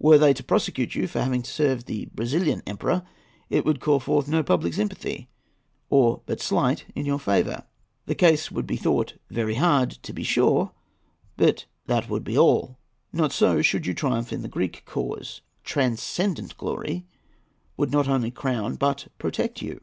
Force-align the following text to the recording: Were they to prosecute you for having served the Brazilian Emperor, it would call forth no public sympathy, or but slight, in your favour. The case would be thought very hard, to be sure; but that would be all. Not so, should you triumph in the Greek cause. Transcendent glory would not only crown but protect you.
Were 0.00 0.18
they 0.18 0.34
to 0.34 0.42
prosecute 0.42 0.96
you 0.96 1.06
for 1.06 1.22
having 1.22 1.44
served 1.44 1.86
the 1.86 2.06
Brazilian 2.12 2.64
Emperor, 2.66 3.04
it 3.48 3.64
would 3.64 3.78
call 3.78 4.00
forth 4.00 4.26
no 4.26 4.42
public 4.42 4.74
sympathy, 4.74 5.28
or 5.88 6.20
but 6.26 6.40
slight, 6.40 6.86
in 6.96 7.06
your 7.06 7.20
favour. 7.20 7.62
The 8.06 8.16
case 8.16 8.50
would 8.50 8.66
be 8.66 8.76
thought 8.76 9.14
very 9.30 9.54
hard, 9.54 9.92
to 9.92 10.12
be 10.12 10.24
sure; 10.24 10.72
but 11.36 11.66
that 11.86 12.10
would 12.10 12.24
be 12.24 12.36
all. 12.36 12.76
Not 13.12 13.30
so, 13.30 13.62
should 13.62 13.86
you 13.86 13.94
triumph 13.94 14.32
in 14.32 14.42
the 14.42 14.48
Greek 14.48 14.82
cause. 14.84 15.42
Transcendent 15.62 16.56
glory 16.56 17.06
would 17.76 17.92
not 17.92 18.08
only 18.08 18.32
crown 18.32 18.74
but 18.74 19.06
protect 19.16 19.62
you. 19.62 19.80